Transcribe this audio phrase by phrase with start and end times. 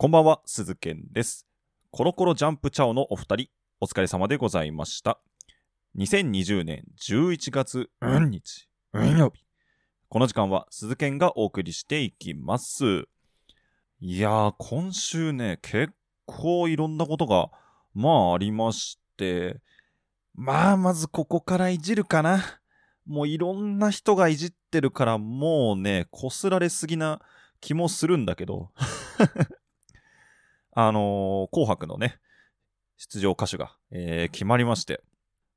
[0.00, 1.44] こんばんは、鈴健です。
[1.90, 3.48] コロコロジャンプチャオのお二人、
[3.80, 5.18] お疲れ様でございました。
[5.96, 9.42] 2020年11月うん日、うん曜日。
[10.08, 13.08] この時間は鈴健がお送りしていきます。
[13.98, 15.92] いやー、今週ね、結
[16.26, 17.50] 構いろんなことが、
[17.92, 19.60] まあありまして、
[20.36, 22.60] まあまずここからいじるかな。
[23.04, 27.20] もういろんな人がいじってるから、もうね、こすられすぎな
[27.60, 28.70] 気もするんだけど。
[30.80, 32.20] あのー紅白のね、
[32.98, 35.02] 出場歌手が、えー決まりまして、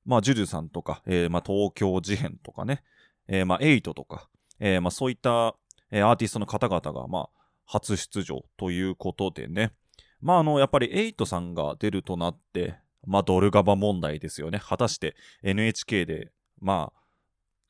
[0.04, 2.82] まあ、ジュジュさんとか、えーまあ、東京事変とかね、
[3.28, 5.56] えーまあ、エイトとか、えーまあ、そういった、
[5.92, 7.30] えーアーティストの方々が、まあ、
[7.66, 9.74] 初出場ということでね、
[10.22, 14.60] まあ、あの、やっぱりエイトさんが出るとなって、まあ、ドルガバ問題ですよね。
[14.60, 17.02] 果たして NHK で、まあ、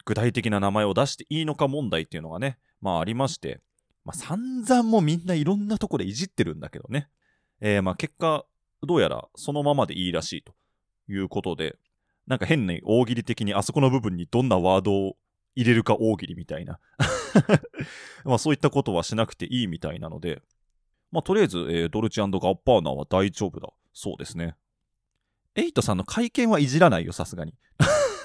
[0.06, 3.60] 具体的な名前を出していいのか問題っていうのがね、まあ、ありまして、
[4.06, 7.10] まあ、散々もみんないろんなとこでいじってるんだけどね。
[7.62, 8.46] えーまあ結果、
[8.84, 10.54] どうやらそのままでいいらしいと
[11.08, 11.78] いうことで、
[12.28, 15.18] なんか変に大喜利的にあそこの部分にどんなワードを
[15.56, 16.80] 入れるか大喜利みたいな。
[18.26, 20.42] まあそういったことはしなくていいみたいなので、
[21.12, 24.56] まあとりあえず、えードルチガッパーナは大丈夫だそうですね。
[25.56, 27.54] エイトさんの会見はいじらないよ、さすがに。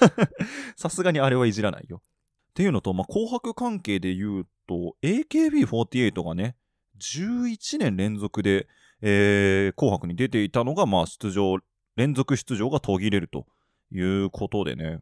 [0.77, 2.01] さすがにあれはいじらないよ。
[2.01, 6.55] っていうのと、まあ、紅白関係で言うと、AKB48 がね、
[6.99, 8.67] 11年連続で、
[9.01, 11.57] えー紅白に出ていたのが、まあ、出場、
[11.95, 13.45] 連続出場が途切れると
[13.91, 15.01] いうことでね。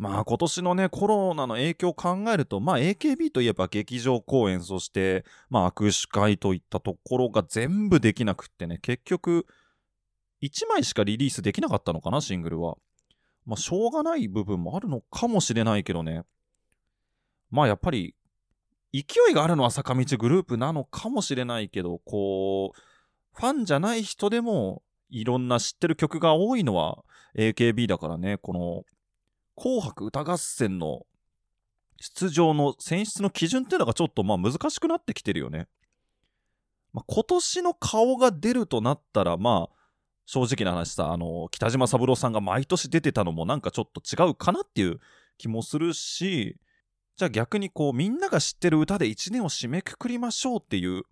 [0.00, 9.44] まあ、今年のね、コロナの影響を考えると、まあ、AKB といえば劇場公演、そして、まあ、握手会といったところが全部できなくってね、結局、
[10.40, 12.76] 1枚しかリリースできなかったのかな、シングルは。
[13.44, 16.22] まあ、しょうがない部分もあるのかもしれないけどね。
[17.50, 18.14] まあ、やっぱり、
[18.94, 22.89] 勢いがあるのは坂道グループなのかもしれないけど、こう、
[23.40, 27.02] ファンじゃない人でもいろんな知ってる曲が多いのは
[27.36, 28.84] AKB だからね、この
[29.56, 31.06] 紅白歌合戦の
[31.98, 35.68] 出場の選出の基準っていうのがちょっとまあ難しくなってきてるよね。
[36.92, 39.76] まあ、今年の顔が出るとなったらまあ
[40.26, 45.00] 正直な話さ、あの、北島三郎さんが毎年出てたのもなんかちょっと違うかなっていう
[45.38, 46.56] 気もするし、
[47.16, 51.04] じゃあ逆にこうみんなが知ってる歌で1年を締めくくりましょうっていう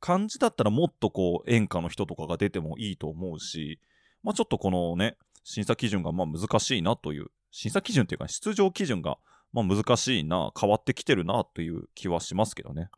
[0.00, 3.80] 感じだったらもっとこう演歌の人とかが出てもいいと思うし、
[4.22, 9.18] まあちょっとこのね、審査基準がまあ難しいなという、審査基準っていうか出場基準が
[9.52, 12.90] まあ難しいな、変わってきてるなという気はしますけどね。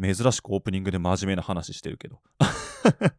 [0.00, 2.20] 珍しくオープニングで真面目な話してるけど。
[2.40, 3.12] っ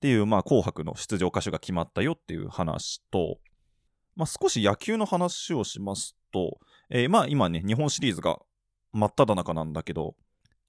[0.00, 3.38] ていう、まあ紅白の出場歌手が決まったよっていう話と、
[4.16, 6.58] まあ少し野球の話をしますと、
[6.90, 8.38] えーまあ今ね、日本シリーズが
[8.92, 10.14] 真っ只中なんだけど、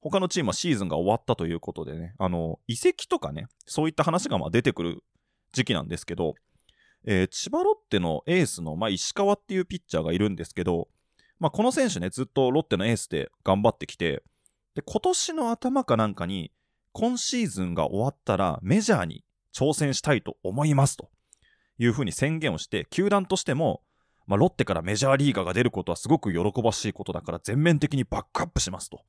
[0.08, 5.04] 他のチームはシーズンが終わったということでね、あの、移籍とかね、そういった話がまあ出てくる
[5.52, 6.36] 時期なんですけど、
[7.06, 10.90] えー千葉ロッテのエースの、まあ、石川っていうピッチャーがいるんですけど、
[11.40, 14.22] まあ、この選手ね、ずっとロッテのエースで頑張ってきて、
[14.76, 16.52] で、今年の頭かなんかに、
[16.92, 19.24] 今シーズンが終わったらメジャーに
[19.56, 21.10] 挑戦したいと思いますと
[21.80, 23.82] いうふうに宣言をして、球団としても、
[24.28, 29.02] まあ、ロッテからメジャーリーガーが出ることはすごく喜ばしいことだから全面的にバックアップしますと。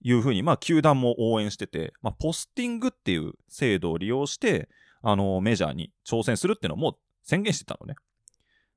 [0.00, 4.68] いうふうに、まあ、球団も応援してて、まあ、ポスティングっていう制度を利用して、
[5.02, 7.94] あの、メジャーに挑戦するっていうのをもう宣言してたのね。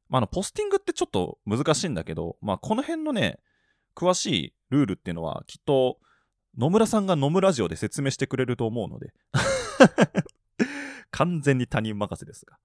[0.10, 3.40] まあ、あの、ポスティングってちょっと難しいんだけど、まあ、この辺のね、
[3.96, 6.00] 詳しいルールっていうのは、きっと、
[6.58, 9.14] 野村さんが野村ジオで説明してくれると思うので、
[11.12, 12.58] 完全に他人任せですが、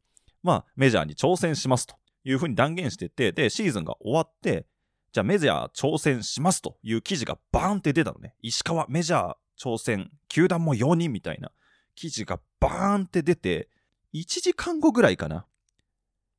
[0.42, 4.66] まあ、メジャーに挑戦しますというふうに断言してて、で、シーズンが終わって、
[5.12, 8.34] じゃあメジャー挑戦しますという記事がバーンって出たのね。
[8.42, 11.50] 石川メジャー挑戦、球団も4人みたいな
[11.94, 13.68] 記事がバーンって出て、
[14.14, 15.46] 1時間後ぐらいかな。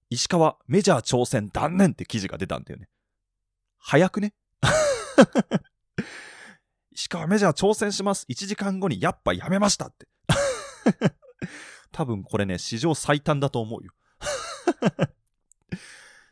[0.10, 2.88] 石川メジャー挑戦断念って記事が出たんだよね。
[3.78, 4.34] 早くね？
[6.92, 8.25] 石川メジャー挑戦します。
[8.30, 10.08] 1時間後にやっぱやめましたって。
[11.92, 13.92] 多分これね、史上最短だと思うよ。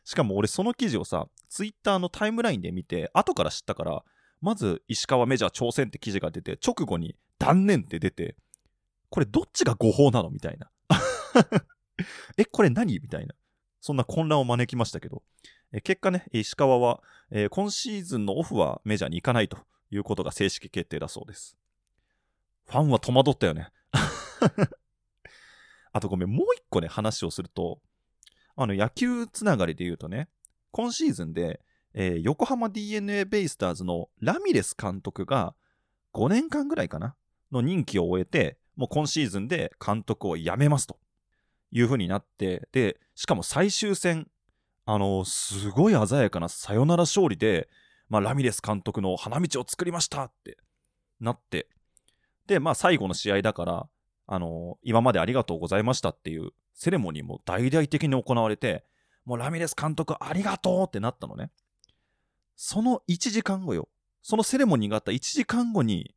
[0.06, 4.04] しかも俺その記事をさ、ツイッターのタイムラインで見て、後から知ったから、
[4.40, 8.36] まず石川メジャー挑戦って記事が出て、直後に断念って出て、
[9.10, 10.70] これどっちが誤報なのみたいな。
[12.38, 13.34] え、これ何みたいな。
[13.82, 15.24] そんな混乱を招きましたけど、
[15.72, 19.58] え結果ね、石川は、えー今シーズンのオフはメジャーに行かないと
[19.90, 21.58] いうことが正式決定だそうです。
[22.68, 23.70] ファンは戸惑ったよね。
[25.92, 27.82] あとごめん、もう一個ね、話をすると、
[28.56, 30.30] あの、野球つながりで言うとね、
[30.72, 31.62] 今シーズンで、
[31.94, 35.56] えー横浜 DNA ベイスターズのラミレス監督が
[36.14, 37.16] 5年間ぐらいかな
[37.52, 40.98] の任期を終えて、もう今シーズンで監督を辞めますと。
[41.76, 44.30] いう風になって、で、しかも最終戦、
[44.86, 47.70] あの、すごい鮮やかなサヨナラ勝利で、
[48.08, 50.58] まあ、ラミレス監督の花道を作りましたって
[51.20, 51.68] なって、
[52.48, 53.88] で、まあ、最後の試合だから、
[54.28, 58.86] あの、今までありがとうございましたっていうセレモニーも大々的に行われて、
[59.24, 61.50] もうラミレス監督ありがとうってなったのね。
[62.56, 63.90] その1時間後よ。
[64.22, 66.14] そのセレモニーがあった1時間後に、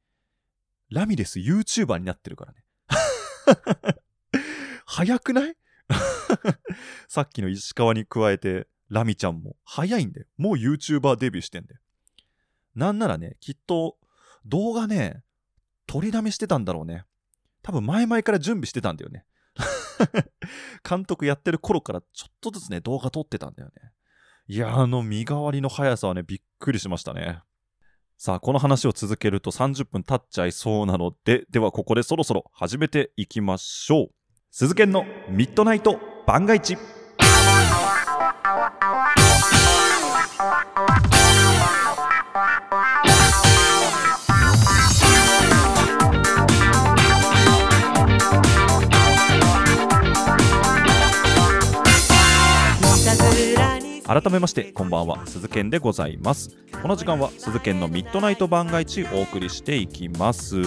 [0.90, 2.64] ラミレス YouTuber になってるからね。
[4.84, 5.56] 早くない？
[7.08, 10.26] さっきの石川に加えて、ラミちゃんも早いんだよ。
[10.36, 11.80] もう YouTuber デビューしてんだよ。
[12.74, 13.98] なんならね、きっと
[14.44, 15.22] 動画ね、
[15.86, 17.04] 取りだめしてたんだろうね。
[17.62, 19.24] 多分前々から準備してたんだよね。
[20.88, 23.92] 監督やってる頃からちょっとずつね、動画撮ってたんだよね。
[24.46, 27.40] いや、あの身代わりの速さはね、びっくりしましたね。
[28.16, 34.08] さあ、この話を続けると30分経っちゃいそうなので、ではここでそろそろ始めていきましょう。
[34.50, 36.97] 鈴研のミッドナイト番外地。
[54.08, 55.26] 改めましてこんばんは。
[55.26, 56.56] 鈴研でございます。
[56.80, 60.56] この時間は鈴研のミッドナイト番外地お送りしていきます。
[60.60, 60.62] い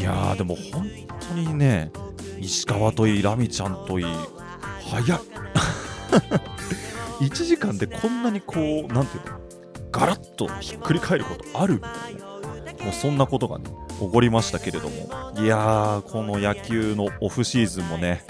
[0.00, 0.88] やーでも本
[1.18, 1.90] 当にね
[2.38, 4.06] 石川といいラミちゃんといい
[4.88, 5.20] 早い
[7.22, 9.40] 1 時間でこんなにこうなんていうの
[9.90, 12.26] ガラッとひっくり返ることあるみたいな。
[12.84, 13.64] もうそんなことがね
[13.98, 15.32] 起こりましたけれども。
[15.42, 18.24] いやーこの野球のオフシーズンもね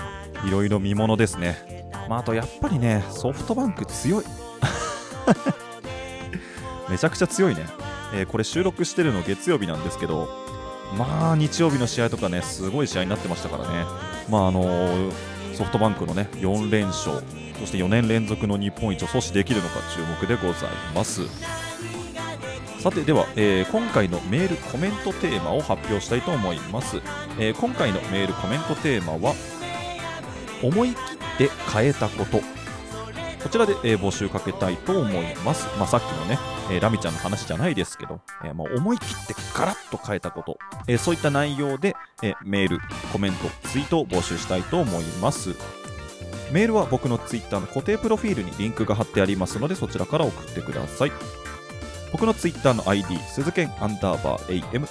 [0.47, 1.72] いろいろ見ものですね。
[2.09, 4.25] まあ、あとやっぱりね、ソフトバンク強い。
[6.91, 7.67] めちゃくちゃ強いね、
[8.15, 10.29] えーこれ収録してるの月曜日なんですけど、
[10.99, 13.87] まあ日曜日の試合とかね、すごい試合になってましたからね。
[14.29, 15.13] まああのー
[15.55, 17.19] ソフトバンクのね、4連勝、
[17.61, 21.23] そして4年連続の日本一を阻止できるのか注目でございます。
[22.81, 27.01] さてでは、えー今回のメールコメントテーマを発表したいと思います、
[27.39, 29.35] えー今回のメールコメントテーマは
[30.63, 32.41] 思い切って変えたこと。
[33.43, 36.39] こちらで、えー募集かけたいと思います、まあ、さっきのね、
[36.71, 42.79] えーラミちゃんの話じゃないですけど、えーまあ思い切ってガラッと変えたこと、えそういった内容で、えメール
[43.13, 45.57] コメントツイートを募集したいと思います。
[46.53, 51.13] メールは僕のツイッターの固定プロフィールにリンクが貼ってありますのでそちらから送ってください。
[52.13, 54.87] 僕のツイッターの ID 鈴剣アンダーバー AM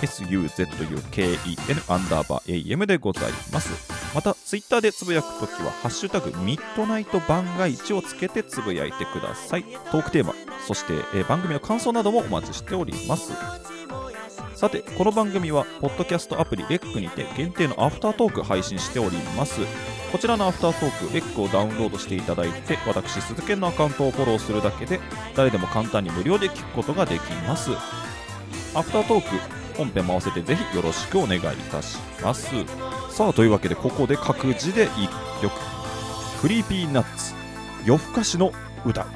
[0.00, 4.05] SUZUKEN アンダーバー AM でございます。
[4.16, 9.64] またツイッターでつぶやくときは「ハッシュタグミッドナイト番外地」をつけてつぶやいてください。
[9.92, 10.34] トークテーマ
[10.66, 13.34] そして、え番組の感想などもお待ちしております。
[14.54, 19.60] さてこの番組はポッドキャストアプリレックにて限定のアフタートーク配信しております。
[20.10, 24.98] こちらのアフタートークレックをダウンロードしていただいて私鈴研のアカウントをフォローするだけで
[25.34, 27.70] 誰でも簡単に無料で聞くことができます。
[28.74, 32.46] アフタートーク本編も合わせてぜひよろしくお願いいたします。
[33.16, 35.08] さあというわけでここで各自で1
[35.40, 35.50] 曲。
[36.42, 37.32] Creepy Nuts よ
[37.86, 38.52] ふかしの
[38.84, 39.06] うた。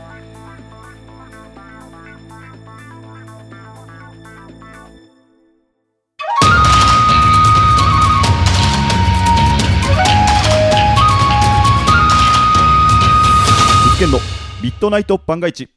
[13.84, 14.18] 実験の
[14.62, 15.68] ミッドナイト番外地。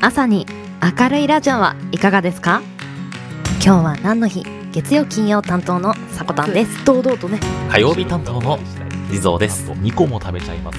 [0.00, 0.46] 朝に
[0.96, 2.62] 明るいラジオはいかがですか？
[3.66, 4.46] 今日は何の日？
[4.70, 6.84] 月曜金曜担当のさこたんです。
[6.84, 7.40] 堂々とね。
[7.68, 8.60] 火曜日担当の
[9.10, 9.68] 地蔵です。
[9.72, 10.78] 2個も食べちゃいます。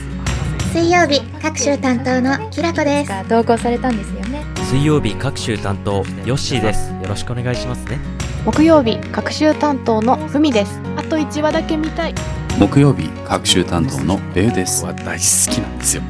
[0.72, 3.10] 水曜日各週担当のきらこです。
[3.10, 4.41] が投稿されたんですよね。
[4.70, 6.89] 水曜日各週担当ヨッシーです。
[6.94, 8.00] よろしくお願いしますね。
[8.46, 10.79] 木曜日学習担当のふみです。
[10.96, 12.15] あと1話だけ見たい。
[12.58, 14.86] 木曜日各週担当のベウです。
[14.86, 16.03] は大好きなんですよ。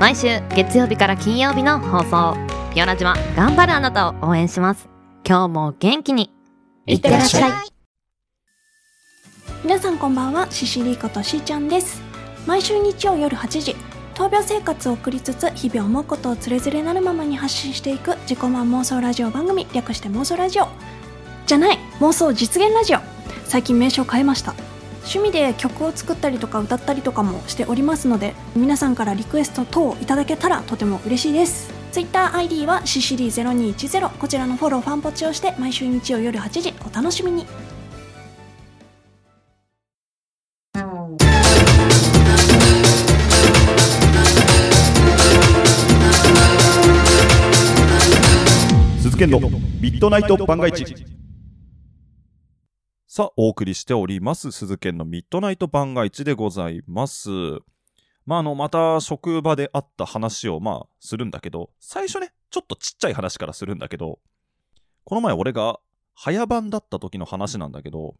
[0.00, 2.34] 毎週月曜日から金曜日の放送。
[2.72, 4.88] ピオラジは頑張るあなたを応援します
[5.24, 6.32] 今日も元気に。
[6.84, 7.52] いってらっしゃい。
[9.62, 10.50] 皆さんこんばんは。
[10.50, 12.02] シシリことしーちゃんです。
[12.44, 13.76] 毎週日曜夜8時
[14.14, 20.66] 闘病生活を送りつつ日々思うことをつれづれなるままに発信していく自己満妄想ラジオ番組略して妄想ラジオ。
[21.46, 22.98] じゃない妄想実現ラジオ。
[23.44, 24.54] 最近名称変えました。
[25.04, 36.72] 趣味で曲を作ったりとか歌ったりとかもしておりますので皆さんからリクエスト等いただけたらとても嬉しいです TwitterID はシシリ0210こちらのフォローファンポチをして毎週日曜夜8時。
[36.90, 37.44] お楽しみに。
[49.02, 49.38] 鈴健の。
[49.78, 51.04] ミッドナイト番外地。
[53.06, 57.28] さあ、お送りしております、鈴研のミッドナイト番外地でございます。
[58.24, 64.20] まあ、あの、また職場であった話を、まあ、するんだけど、最初ね、ちょっとちっちゃい話からするんだけど、
[65.04, 65.80] この前俺が
[66.14, 68.14] 早番だった時の話なんだけど、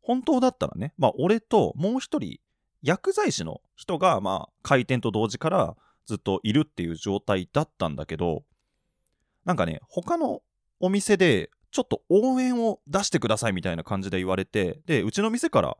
[0.00, 2.38] 本当だったらね、まあ、俺ともう一人、
[2.82, 8.44] 薬剤師の人が、まあ、開店と同時からずっといるっていう状態だったんだけど、
[9.44, 10.42] なんかね、他の
[10.80, 15.76] お店で、ちょっと応援を出してくださいみたいな感じで言われて、で、うちの店から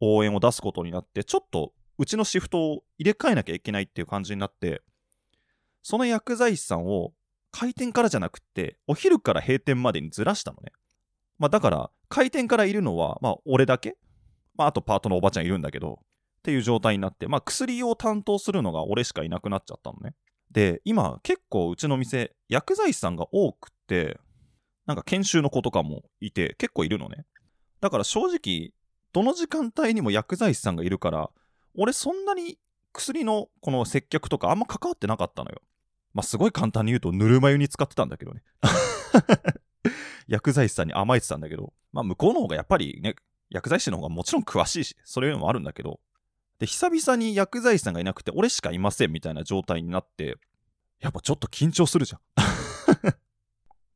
[0.00, 4.82] 応援を出すことになって、ちょっとうちのシフトを入れ替えなきゃいけないっていう感じになって、
[5.82, 7.12] その薬剤師さんを
[7.52, 10.72] 開店からじゃなくて、お昼から閉店までにずらしたのね。
[11.38, 13.96] まあだから、開店からいるのは、まあ俺だけ
[14.56, 16.00] まああとパートのおばちゃんいるんだけど、
[16.38, 20.14] っていう状態になって、まあ薬を担当するのが俺しかいなくなっちゃったのね。
[20.50, 24.18] で、今結構うちの店、薬剤師さんが多くって、
[24.86, 27.26] なんか研修の子とかもいて、結構いるのね。
[27.80, 28.72] だから正直、
[29.12, 31.30] どの時間帯にも薬剤師さんがいるから、
[31.76, 32.58] 俺そんなに
[32.92, 35.60] 薬のこの接客とかあんま関わってなかったのよ。
[36.14, 38.42] まあすごい簡単に言うとぬるま湯に使ってたんだけどね。
[40.28, 43.14] 薬剤師さんに甘えてたんだけど、まあ向こうの方がやっぱりね、
[43.50, 46.00] 薬剤師の方がもちろん詳しいし、そういうのもあるんだけど、
[46.58, 50.36] で、久々に薬剤師さんがいなくて、俺しかいませんみたいな状態になって、
[51.00, 52.20] やっぱちょっと緊張するじゃん。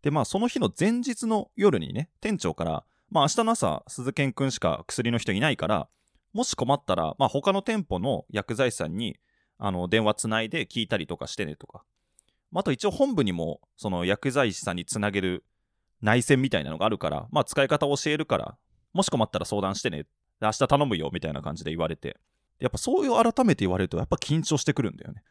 [0.02, 5.88] で、まあその日の前日の夜にね、店長から、まあ明日の朝、鈴健くんしか薬の人いないから、
[6.32, 9.16] もし困ったら、まあ他の店舗の薬剤師さんに、
[9.58, 11.82] あの、電話つないで聞いたりとかしてねとか。
[12.50, 15.44] まあ、あと一応本部にも、その薬剤師さんにつなげる
[16.02, 18.56] 内線みたいなのがあるから、まあ使い方を教えるから、
[18.92, 20.06] もし困ったら相談してね。
[20.40, 22.16] 明日頼むよ、みたいな感じで言われて。
[22.58, 25.22] やっぱそういう改めて言われると、やっぱ緊張してくるんだよね。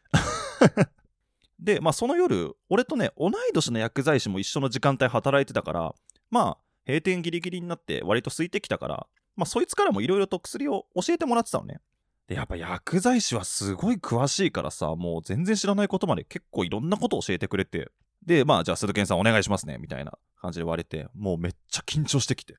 [1.58, 5.94] で、まあその夜、俺とね、同い年の薬剤師も一緒の時間帯働いてたから、
[6.30, 9.06] まあ、閉店ギリギリになって割と空いてきたから、
[9.40, 11.80] まあそいつからもいろいろと薬を教えてもらってたのね。
[12.28, 17.90] で、やっぱ薬剤師はすごい詳しいからさ、もう全然知らないことまで結構いろんなことを教えてくれて、
[18.24, 22.56] で、まあじゃあ鈴健さんお願いしますね、みたいな感じで言われて、もうめっちゃ緊張してきて。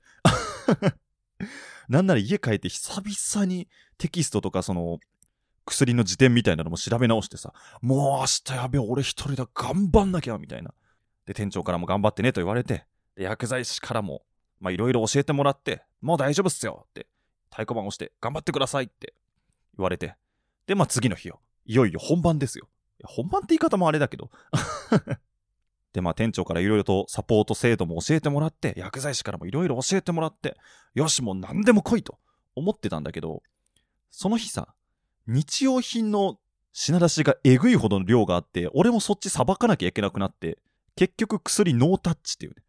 [1.87, 4.99] なんなら家帰って久々にテキストとかその
[5.65, 10.73] 薬の辞典みたいなのも調べ直してさ、もう明日やべえ、俺一人だ、頑張んなきゃ、みたいな。
[11.25, 12.85] で、店長からも頑張ってねと言われて、
[13.15, 14.23] で、薬剤師からも、
[14.61, 17.07] まあいろいろ教えてもらって、もう大丈夫っすよって、
[17.49, 19.13] 太鼓判を押して、頑張ってくださいって
[19.77, 20.15] 言われて、
[20.67, 21.41] で、まあ次の日よ。
[21.65, 22.69] いよいよ本番ですよ。
[23.03, 24.29] 本番って言い方もあれだけど。
[25.93, 30.55] で、まあ店長からいろいろとサポート制度も教えてもらって、薬剤師からもいろいろ教えてもらって、
[30.93, 32.19] よし、もう何でも来いと
[32.55, 33.41] 思ってたんだけど、
[34.11, 34.73] その日さ、
[35.25, 36.39] 日用品の
[36.73, 40.59] 品出しがえぐいほどの量があって、俺もそっちさばかなきゃいけなくなって、
[40.95, 42.63] 結局薬ノータッチっていうね。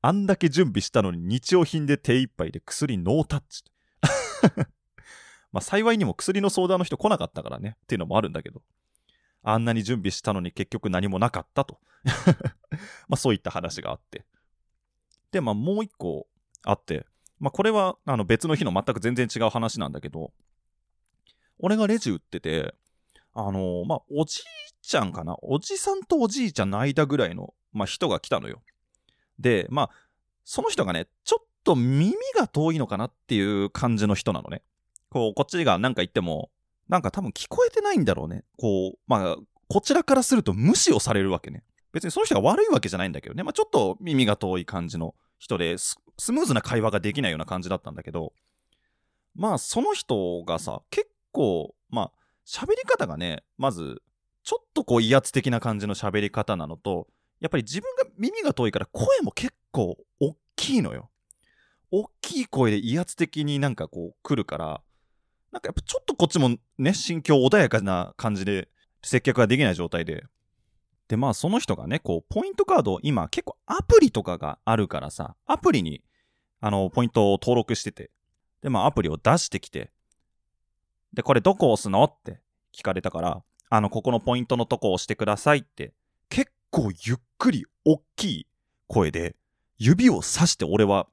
[0.00, 3.64] あんだけ準備したのに日用品で手一杯で薬ノータッチ。
[5.50, 8.62] まあ幸いにも薬の相談の人来なかったからねっていうのもあるんだけど。
[9.42, 11.80] あんなに準備したのに結局何もなかったと。
[13.08, 14.24] まあそういった話があって。
[15.30, 16.28] で、まあもう一個
[16.64, 17.06] あって、
[17.38, 20.32] まあこれはあの別の日の全く全然違う話なんだけど、
[21.58, 22.74] 俺がレジ売ってて、
[23.32, 24.44] あのまあおじい
[24.82, 25.36] ちゃんかな？
[25.42, 28.62] おじさんとおじいちゃんの間ぐらいの、まあ、人が来たのよ。
[29.38, 29.90] で、まあ
[30.44, 34.62] その人がね、ちょっと耳が遠いのかなっていう感じの人なのね。
[35.10, 36.50] こう、こっちが何か言っても、
[36.88, 38.44] なんか多分聞こえてないんだろうね。
[38.56, 39.36] こう、まあ、
[39.68, 41.64] こちらからすると無視をされるわけね。
[41.92, 43.42] 別にその人が悪いわけじゃないんだけどね。
[43.42, 48.32] まあ、ちょっと耳が遠い感じの人でス、スムーズな会話ができないような感じだったんだけど、
[49.34, 52.12] まあ、その人がさ、結構、まあ、
[52.46, 54.02] 喋り方がね、まず、
[54.42, 57.06] ちょっとこう威圧的な感じの喋り方なのと、
[57.40, 61.10] やっぱり自分が耳が遠いから声も結構大きいのよ。
[61.90, 64.82] 大きい声で威圧的になんかこう来るから、
[65.52, 68.68] なんかやっぱちょっとこっちもね、心境穏やかな感じで
[69.02, 70.24] 接客ができない状態で。
[71.08, 76.02] で、まあその人がね、こう、ポイントカードを、今結構アプリとかがあるからさ、アプリに、
[76.60, 78.10] あの、ポイントを登録してて、
[78.60, 79.90] で、まあアプリを出してきて、
[81.14, 82.04] で、これどこ押すの？
[82.04, 82.42] って
[82.74, 85.94] 聞かれたから、あの、ここのポイントのとこ押してくださいって、
[86.28, 88.46] 結構ゆっくり大きい
[88.86, 89.36] 声で、
[89.78, 91.08] 指をさして俺は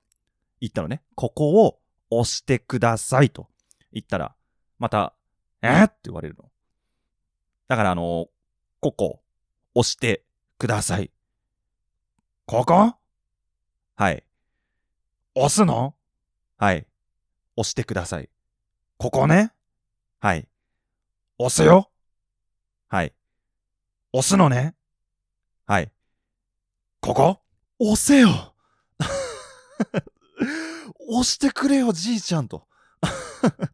[0.62, 1.04] 言ったのね。
[1.16, 3.48] ここを押してくださいと
[3.92, 4.36] 言ったら、
[4.80, 5.14] また、
[5.62, 6.50] えー、って言われるの。
[7.68, 8.28] だからあの、
[8.80, 9.22] ここ、
[9.74, 10.24] 押して
[10.58, 11.12] ください。
[12.46, 12.96] ここ？
[13.96, 14.24] はい。
[15.34, 15.96] 押すの？
[16.58, 16.88] はい。
[17.58, 18.30] 押してください。
[18.98, 19.52] ここね？
[20.20, 20.48] はい。
[21.38, 21.90] 押すよ
[22.88, 23.14] はい。
[24.14, 24.76] 押すのね？
[25.68, 25.92] はい。
[27.02, 27.42] ここ？
[27.80, 28.54] 押せよ
[31.10, 32.68] 押してくれよ、じいちゃんと。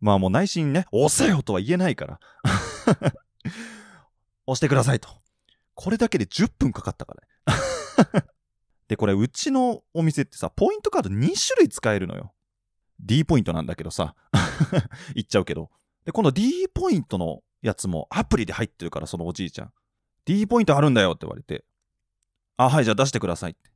[0.00, 2.20] まあもう内心ね、押せよとは言えないから。
[4.46, 5.08] 押してくださいと。
[5.74, 7.28] これだけで10分かかったからね。
[8.88, 12.34] で、これうちのお店ってさ、ポイントカード2種類使えるのよ。
[13.00, 14.14] D ポイントなんだけどさ。
[15.14, 15.70] 言っちゃうけど。
[16.04, 19.72] で、この D ポイントのやつもアプリで入ってるから、そのおじいちゃん。
[20.24, 21.64] D ポイントあるんだよって言われて。
[22.56, 23.70] あ、はい、じゃあ出してくださいって。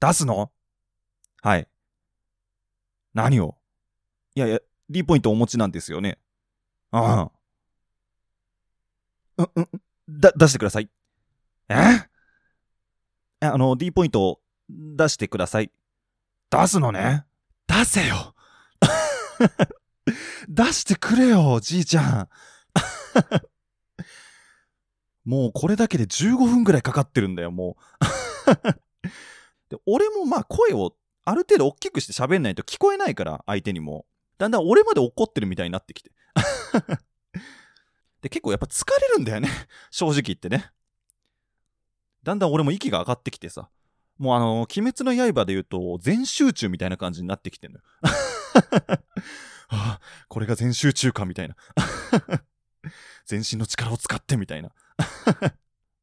[0.00, 0.52] 出すの？
[1.42, 1.68] はい。
[3.14, 3.56] 何を？
[4.34, 6.18] いやいや、D ポイントお持ちなんですよね。
[6.90, 7.32] ああ。
[9.38, 9.68] うん、うん、
[10.08, 10.90] だ、出してください。
[11.68, 11.74] え？
[13.40, 15.70] あの、D ポイントを出してください。
[16.50, 17.24] 出すのね？
[17.66, 18.34] 出せよ
[20.48, 22.28] 出してくれよ、じいちゃん。
[25.24, 28.04] もうこれだけで15分ぐらいかかってるんだよ、もう。
[29.70, 34.06] で俺もまあ声をある程度大きくして喋んないと聞こえないから、相手にも。
[34.36, 36.10] だんだん俺まで怒ってるみたいになってきて。
[38.20, 39.48] で、結構やっぱ疲れるんだよね。
[39.90, 40.70] 正直言ってね。
[42.22, 43.70] だんだん俺も息が上がってきてさ。
[44.18, 47.84] もうあの、鬼滅の刃で言うと、全集中みたいな感じになってきてんのよ。
[49.68, 51.56] ああ、これが全集中かみたいな。
[53.26, 54.70] 全身の力を使ってみたいな。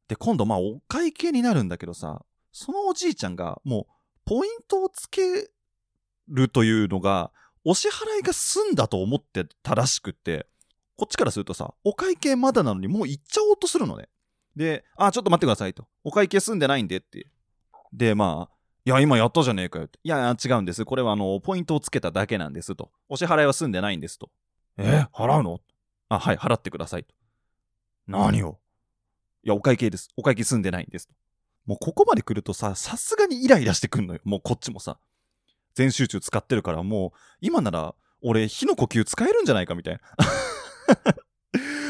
[0.08, 3.92] で、今度まあお会計になるんだけどさ、そのおじいちゃんがもう
[4.24, 5.50] ポイントをつけ
[6.28, 7.32] るというのが、
[7.64, 10.46] お支払いが済んだと思ってたらしくって、
[10.96, 14.08] こっちからするとさ、お会計まだなのにもう行っちゃおうとするのね。
[14.56, 15.86] で、あ、ちょっと待ってくださいと。
[16.04, 17.30] お会計済んでないんでって。
[17.92, 19.98] で、まあ、いや、今やったじゃねえかよって。
[20.02, 20.84] いやいや、違うんです。
[20.84, 22.90] これはあの、ポイントをつけただけなんですと。
[23.08, 24.30] お支払いは済んでないんですと。
[24.76, 25.60] え払うの？
[26.08, 27.14] あ、はい、払ってくださいと。
[28.06, 28.58] 何を？
[29.44, 30.08] いや、お会計です。
[30.16, 31.08] お会計済んでないんです。
[31.66, 34.20] もうここまで来るとさ、さすがにイライラしてくんのよ。
[34.24, 34.98] もうこっちもさ。
[35.74, 40.00] 全集中使ってるから、もう、今なら、俺、火の呼吸使えるんじゃないかみたいな。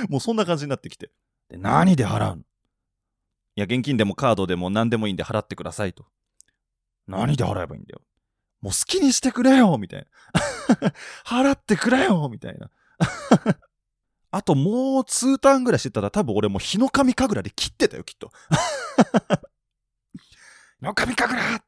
[0.09, 1.11] もうそんな感じになってきて。
[1.49, 2.43] で、何で払うの？
[2.43, 2.45] い
[3.57, 6.07] や、現金でもカードでも何でもいいんで払ってくださいと。
[7.07, 8.01] 何で払えばいいんだよ。
[8.61, 10.07] もう好きにしてくれよみたい
[10.81, 10.93] な。
[11.27, 12.71] 払ってくれよみたいな。
[14.33, 18.33] あともう2ターンぐらいしてたら多分俺もう日の神神楽で切ってたよ、きっと。
[20.81, 21.65] 日の神神楽って。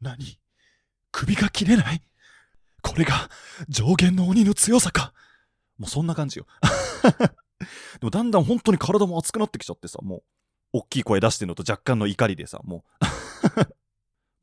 [0.00, 0.38] 何？
[1.12, 2.02] 首が切れない？
[2.82, 3.30] これが
[3.68, 5.14] 上限の鬼の強さか？
[5.78, 6.46] もうそんな感じよ。
[8.00, 10.22] でもだんだん本当に体も熱くなってきちゃってさ、もう、
[10.72, 12.84] 大きい声出してるのと若干の怒りでさ、も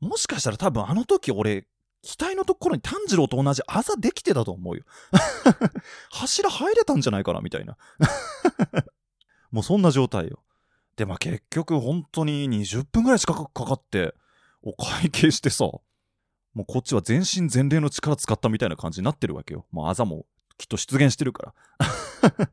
[0.06, 1.66] もしかしたら多分あの時俺、
[2.04, 4.84] 額のところに炭治郎と同じあざできてたと思うよ。
[6.12, 7.76] 柱入れたんじゃないかなみたいな。
[9.50, 10.44] もうそんな状態よ。
[10.96, 14.14] で、まあ結局本当に20分ぐらいしかかかって、
[14.62, 15.82] お会計してさ、も
[16.62, 19.66] うこっちは全身全霊の力使ったみたいな感じになってるわけよ。
[19.70, 21.54] もうあざもきっと出現してるか
[22.38, 22.48] ら。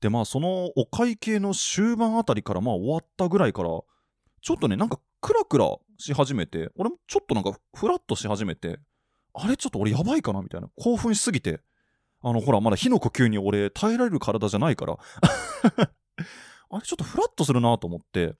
[0.00, 3.70] で、まあそのお会計の終盤あたりからまあ終わったぐらいから、
[4.40, 8.78] ちょっとね、なんかクラクラし始めて、俺もちょっとなんかフラッとし始めて、
[9.34, 10.68] あれちょっと俺やばいかなみたいな。
[10.76, 11.60] 興奮しすぎて。
[12.20, 14.98] あの、ほら、まだ火の呼吸に俺耐えられる体じゃないから。
[16.70, 18.34] あれちょっとフラッとするなと思って、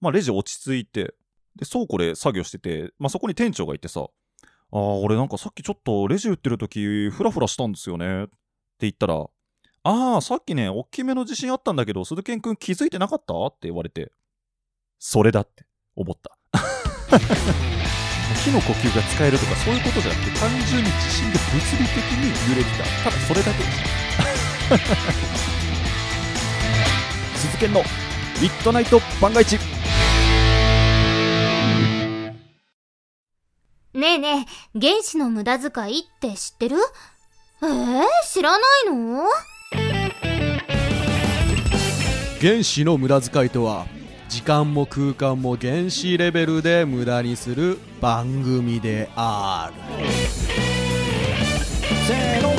[0.00, 1.14] まあレジ落ち着いて、
[1.56, 8.24] で、倉庫で作業してて、まあそこに店長がいてさ、ああ、俺なんかさっきちょっとレジ打ってる時フラフラしたんですよね。
[8.24, 8.32] って
[8.80, 9.26] 言ったら、
[9.82, 13.34] ああ、さっきね、大きめの地震あったんだけど、鈴賢くん気づいてなかった？
[13.46, 14.12] って言われて、
[14.98, 16.37] それだって思った。
[17.10, 23.10] 火の呼吸が使えるとかそういうことじゃなくて、単純に地震で物理的に揺れてた。
[23.10, 23.70] ただそれだけでし
[24.68, 24.78] た。
[27.38, 27.82] 鈴賢の
[28.40, 29.58] ミッドナイト万が一。
[33.94, 36.76] ねえねえ、原子の無駄遣いって知ってる？
[37.62, 39.24] えー、知らないの？
[42.40, 43.86] 原子の無駄遣いとは
[44.28, 50.06] 時間も空間も原子レベルで無駄にする番組である。
[52.06, 52.52] せーの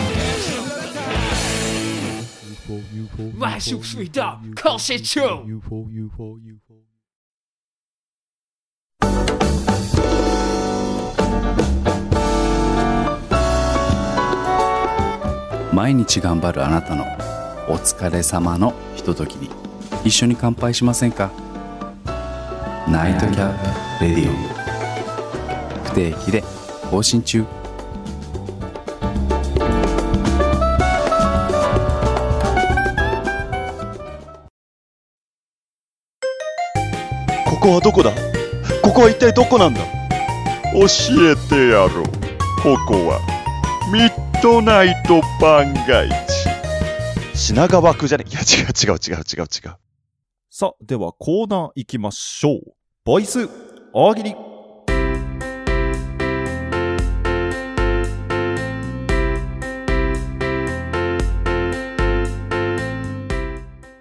[3.36, 4.22] 万事水道
[4.56, 6.80] 靠谁救 UFO UFO UFO.
[15.72, 17.06] 毎日頑張るあなたの
[17.68, 19.50] お疲れ様のひとときに
[20.04, 21.32] 一緒に乾杯しませんか
[22.92, 24.34] ナイトキャップレディオ。
[25.84, 26.44] 不定期で
[26.90, 27.46] 更新中。
[37.62, 38.12] こはどこだ？
[38.82, 39.82] ここは一体どこなんだ？
[40.74, 40.86] 教
[41.30, 42.06] えてやろう。
[42.64, 43.20] ここは
[43.92, 46.16] ミッドナイト番外地
[47.38, 48.26] 品川区じゃね？
[48.28, 49.76] いや違う違う違う違う違う。
[50.50, 52.74] さあ、ではコーナー行きましょう。
[53.10, 53.50] ボイス
[53.92, 54.36] 大喜利。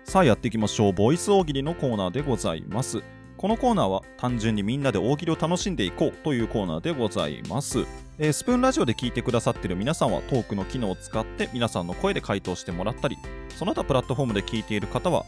[0.05, 0.93] さあやっていきましょう。
[0.93, 3.03] ボイス大喜利のコーナーでございます。
[3.39, 7.87] このコーナーは単純にみんなで大喜利を楽しんでいこうというコーナーでございます。
[8.19, 13.17] えースプーンラジオで聞いてくださっている皆さんはトークの機能を使って皆さんの声で回答してもらったり、
[13.57, 15.25] その他プラットフォームで聞いている方は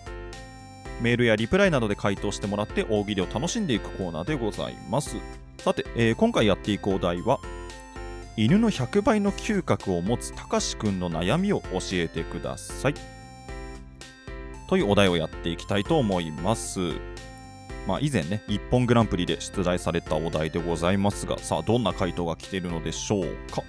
[1.00, 5.16] メールやリプライなどで回答してもらって大喜利を楽しんでいくコーナーでございます。
[5.58, 7.40] さて、えー今回やっていくお題は
[8.36, 12.94] 犬の100倍の嗅覚を持つたかしくんの悩みを教えてください。
[14.68, 16.78] というお題をやっていきたいと思います。
[17.86, 23.62] まあ以前ね、一本グランプリで出題されたお題でございますが、さあどんな回答が来ているのでしょうか。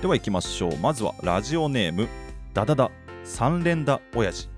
[0.00, 0.76] では行きましょう。
[0.78, 2.08] まずはラジオネーム、
[2.54, 2.90] ダダダ
[3.24, 4.51] 三連打親父。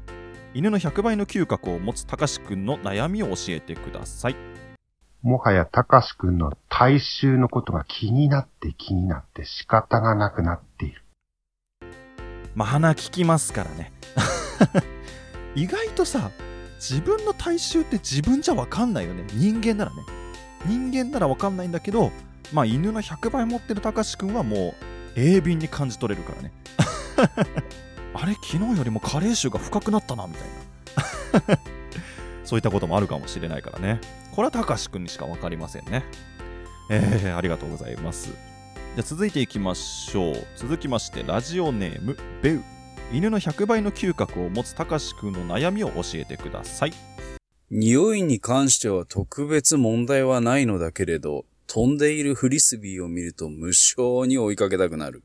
[0.55, 4.37] 犬の100倍の嗅覚を持つたかしくんの悩みを教えてください。
[5.21, 11.03] もはやたかしくんの体臭のことが気になって気になって仕方がなくなっている。
[12.55, 13.91] まあ鼻聞きますからね。
[15.57, 16.31] 意外とさ、
[16.77, 19.25] 自分の体臭って自分じゃわかんないよね。
[19.33, 20.03] 人間ならね。
[20.67, 22.13] 人間ならわかんないんだけど、
[22.53, 24.77] まあ犬の100倍持ってるたかしくんはも
[25.17, 26.53] う鋭敏に感じ取れるからね。
[28.15, 31.59] あれ、昨日よりも加齢臭が深くなったな、みたいな。
[32.45, 34.01] そういったこともあるかもしれないからね。
[34.33, 36.05] これはたかしくんにしかわかりませんね。
[36.91, 38.29] えー、ありがとうございます。
[38.29, 40.47] じゃあ続いていきましょう。
[40.57, 42.63] 続きまして、ラジオネーム、ベウ。
[43.13, 46.93] 犬の100倍の嗅覚を持つたかしくんの悩みを教えてください。
[47.71, 55.25] 匂いに関しては特別問題はないのだけれど、飛んでいるフリスビーを見ると無性に追いかけたくなる。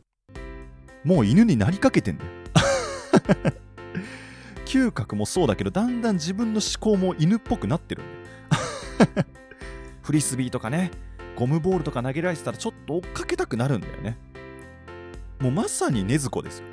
[1.03, 2.38] もう犬になりかけてんだよ。
[4.65, 9.25] 嗅覚もそうだけど、だんだん自分の思考も犬っぽくなってるんだよ。
[10.03, 10.91] フリスビーとかね、
[11.35, 14.17] ゴムボールとか投げられてたらちょっと追っかけたくなるんだよね。
[15.39, 16.65] もうまさに禰豆子ですよ。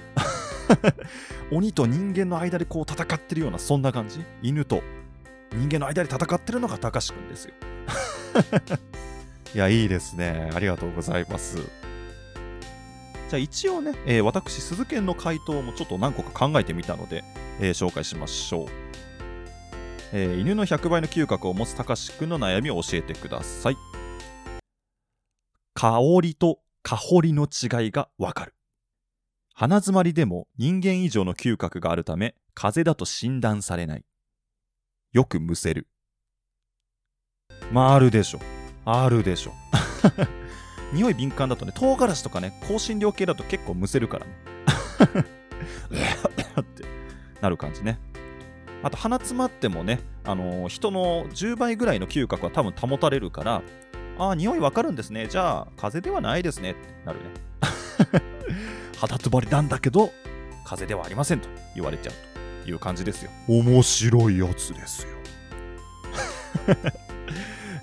[1.52, 4.82] 鬼と人間の間でこう戦ってるようなそんな感じ犬と
[5.52, 7.54] 人間の間で戦ってるのがたかしくんですよ。
[9.54, 10.50] いや、いいですね。
[10.54, 11.85] ありがとうございます。
[13.28, 17.24] じゃあ一応ね、えー私、鈴研の回答もちょっと何個か考えてみたので、
[17.60, 18.66] えー紹介しましょう。
[20.12, 23.76] えー犬の100倍の嗅覚を持つたかしくんの悩みを教えてください。
[25.74, 28.54] 香りと香りの違いがわかる。
[29.54, 34.04] 鼻づまりでも人間以上の嗅覚があるため、風邪だと診断されない。
[35.12, 35.88] よくむせる。
[37.72, 38.40] まあ、あるでしょ。
[38.84, 39.52] あるでしょ。
[40.92, 44.32] 匂い敏感だとね、唐辛子とかね、香辛料系だと結構むせるからね。
[46.60, 46.84] って
[47.40, 47.98] なる感じね。
[48.82, 53.62] あと鼻詰まってもね、あのー人の10倍ぐらいの嗅覚は多分保たれるから、
[54.18, 55.26] ああ、匂いわかるんですね。
[55.28, 56.72] じゃあ、風邪ではないですね。
[56.72, 57.24] ってなるね。
[58.98, 60.12] 肌詰まりなんだけど、
[60.64, 62.14] 風邪ではありませんと言われちゃう
[62.64, 63.30] という感じですよ。
[63.48, 65.08] 面白いやつですよ。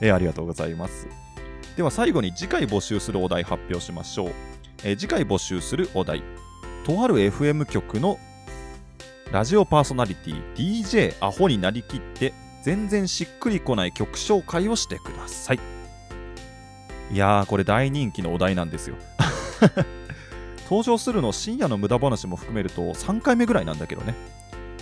[0.02, 1.08] えーありがとうございます。
[1.76, 4.32] では最後に次回募集するお題発表しましょう。
[4.84, 6.22] えー次回募集するお題。
[6.86, 8.20] とある FM 局の
[9.32, 15.60] ラジオパーソナリティ DJ アホになりきって全然しっくりこない曲紹介をしてください。
[17.12, 18.96] いやー、これ大人気のお題なんですよ。
[20.70, 24.14] 登場するの深夜の無駄話も含めると3回目ぐらいなんだけどね。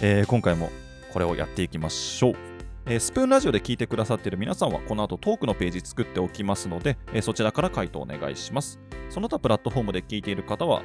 [0.01, 0.71] えー今回も
[1.13, 2.50] これをやっていきましょう。
[2.85, 8.79] えースプーンラジオで聞いてくださっている皆さんはこの後トークのページ作っておきますので、えーそちらから回答お願いします。
[9.09, 10.81] その他プラットフォームで聞いている方は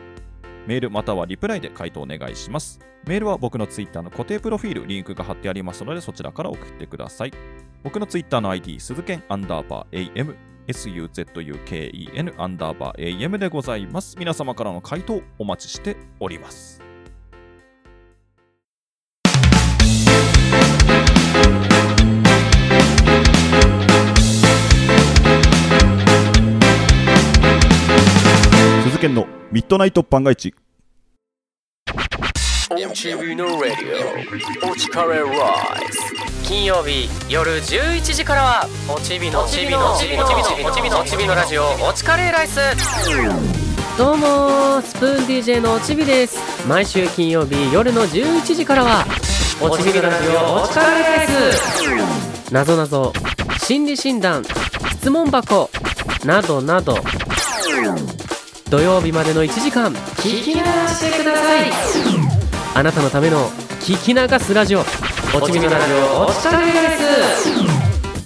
[0.66, 2.80] メールまたはリプライで回答お願いします。
[3.06, 7.32] メールは僕のツイッターの固定プロフィール、リンクが貼ってありますのでそちらから送ってください。
[7.82, 10.35] 僕のツイッターの ID、鈴剣アンダーバー AM、
[10.66, 14.16] suzuken アンダーバー AM でございます。
[14.18, 16.82] 皆様からの回答お待ちしております。
[28.96, 29.26] 鈴剣の。
[29.52, 30.54] ミッドナイト番外地。
[32.70, 35.28] MTV のラディオおちかれライ
[35.92, 41.64] ス金曜日夜11時からはおちびのおちびのおちびのおちびのおちびのおちびのラジオ。
[41.88, 42.59] おちかれライス
[43.96, 46.66] どうもスプーン DJ のちびです。
[46.66, 49.04] 毎週金曜日夜の11時からは
[49.61, 52.52] おちびのラジオお力レース。
[52.52, 53.12] なぞなぞ
[53.59, 54.42] 心理診断
[54.90, 55.70] 質問箱。
[56.24, 56.96] などなど
[58.68, 61.70] 土曜日までの1時間聞き流してください。
[62.74, 63.48] あなたのための
[63.81, 64.81] 聞き流すラジオ。
[64.81, 66.96] おちびのラジオお力レー
[67.37, 67.48] ス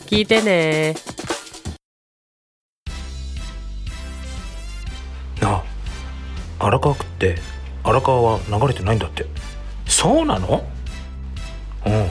[0.07, 0.95] 聞いてね。
[5.43, 5.63] なあ
[6.59, 7.39] 荒川区って
[7.85, 9.27] 荒川は流れてないんだって。
[9.87, 10.65] そうなの？
[11.85, 12.11] うん。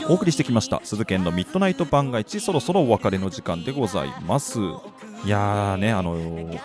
[0.09, 0.81] お送りしてきました。
[0.83, 4.59] 鈴研のミッドナイト番外地そろそろお別れの時間でございます。
[4.59, 6.59] いやーねあのー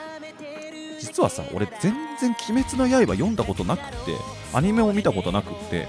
[1.01, 4.17] 実はさ俺全然「鬼滅の刃」読んだことなくて
[4.55, 5.87] アニメを見たことなくって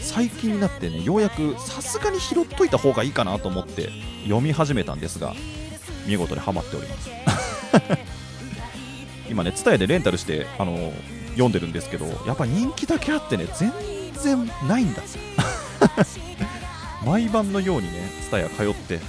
[0.00, 3.90] 最近になってねようやくさすがに拾っといた方がいいかなと思って
[4.22, 5.34] 読み始めたんですが
[6.06, 7.10] 見事にハマっております。
[9.28, 10.92] 今ね TSUTAYA でレンタルして、あのー
[11.32, 13.72] 読んでるんですけどやっぱ人気だけあってね全
[14.14, 15.02] 然ないんだ。
[17.04, 19.00] 毎晩のようにね TSUTAYA 通って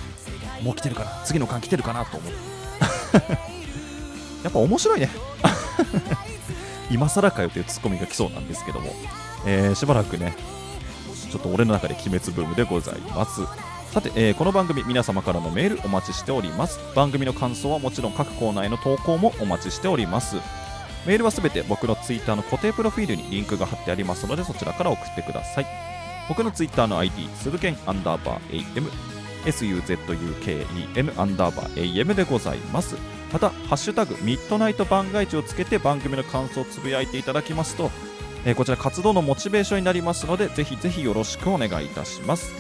[0.64, 2.38] もう来てるかな次の巻来てるかなと思って
[4.44, 5.10] やっぱ面白いね。
[6.90, 8.94] 今更かよというツッコミが来そうなんですけども、
[9.46, 10.36] えーしばらくね
[11.32, 13.42] ちょっと俺の中で鬼滅ブームでございます。
[13.94, 16.80] さて、えーこの番組皆様からのメールお待ちしております。
[16.96, 20.38] 番組の感想はもちろん各コーナーへの投稿もお待ちしております。
[21.06, 25.91] メールはすべて僕のツイッターの固定プロフィールにリンクが貼ってありますのでそちらから送ってください。
[26.32, 28.90] 僕のツイッターの ID すずけんアンダーバー AM
[29.44, 32.96] SUZUKEN アンダーバー AM でございます。
[33.34, 37.92] また「ハッシュタグミッドナイト番外地」をつけて番組の感想をつぶやいていただきますと、
[38.46, 42.54] えーこちら活動のモチベーションになりますのでぜひぜひよろしくお願いいたします。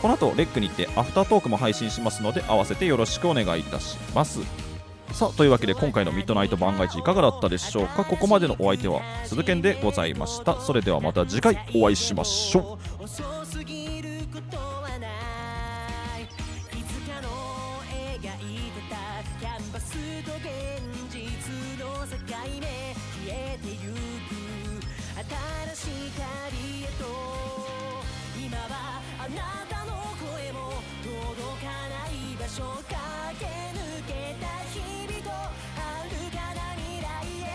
[0.00, 4.38] この後レックにてアフタートークも配信しますので合わせてよろしくお願いいたします。
[5.12, 8.04] さあというわけで今回のミッドナイト番外地いかがだったでしょうか？
[8.04, 10.60] ここまでのお相手は鈴研でございました。
[10.60, 12.99] それではまた次回お会いしましょう。
[13.02, 15.06] 遅すぎることはな
[16.18, 16.24] い。
[16.24, 17.28] いつかの
[17.88, 20.44] 描いてたキャンバスと現
[21.08, 21.18] 実
[21.80, 22.12] の境
[22.60, 22.68] 目。
[23.24, 24.36] 消えてゆく
[25.16, 25.24] 新
[25.74, 27.08] しい光へと。
[28.36, 30.58] 今はあなたの声も
[31.02, 32.84] 届かない場所。
[32.84, 32.92] 駆
[33.40, 33.46] け
[33.80, 35.30] 抜けた日々と
[35.74, 37.08] 遥かな未来
[37.44, 37.48] へ。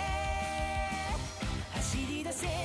[1.75, 2.64] 走り出せ。